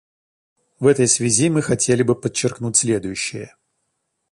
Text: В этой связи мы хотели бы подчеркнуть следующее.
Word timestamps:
В 0.79 0.87
этой 0.87 1.05
связи 1.07 1.51
мы 1.51 1.61
хотели 1.61 2.01
бы 2.01 2.19
подчеркнуть 2.19 2.75
следующее. 2.75 3.55